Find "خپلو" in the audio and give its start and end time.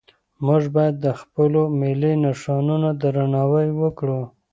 1.19-1.61